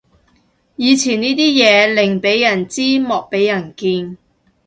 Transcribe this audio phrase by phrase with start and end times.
[0.77, 4.17] 以前呢啲嘢寧俾人知莫俾人見